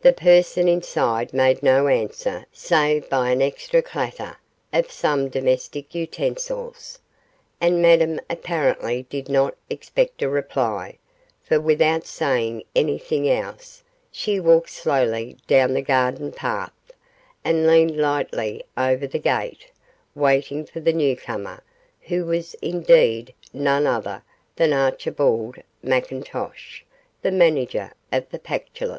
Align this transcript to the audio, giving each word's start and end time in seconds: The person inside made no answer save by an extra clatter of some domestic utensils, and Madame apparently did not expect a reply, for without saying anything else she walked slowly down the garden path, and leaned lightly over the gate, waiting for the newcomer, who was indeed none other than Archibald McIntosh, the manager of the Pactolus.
The 0.00 0.12
person 0.12 0.68
inside 0.68 1.34
made 1.34 1.60
no 1.60 1.88
answer 1.88 2.46
save 2.52 3.10
by 3.10 3.30
an 3.30 3.42
extra 3.42 3.82
clatter 3.82 4.36
of 4.72 4.92
some 4.92 5.28
domestic 5.28 5.92
utensils, 5.92 7.00
and 7.60 7.82
Madame 7.82 8.20
apparently 8.30 9.08
did 9.10 9.28
not 9.28 9.56
expect 9.68 10.22
a 10.22 10.28
reply, 10.28 10.98
for 11.42 11.60
without 11.60 12.06
saying 12.06 12.62
anything 12.76 13.28
else 13.28 13.82
she 14.12 14.38
walked 14.38 14.70
slowly 14.70 15.36
down 15.48 15.74
the 15.74 15.82
garden 15.82 16.30
path, 16.30 16.92
and 17.44 17.66
leaned 17.66 17.96
lightly 17.96 18.62
over 18.76 19.08
the 19.08 19.18
gate, 19.18 19.72
waiting 20.14 20.64
for 20.64 20.78
the 20.78 20.92
newcomer, 20.92 21.60
who 22.02 22.24
was 22.24 22.54
indeed 22.62 23.34
none 23.52 23.84
other 23.84 24.22
than 24.54 24.72
Archibald 24.72 25.56
McIntosh, 25.84 26.82
the 27.22 27.32
manager 27.32 27.90
of 28.12 28.30
the 28.30 28.38
Pactolus. 28.38 28.94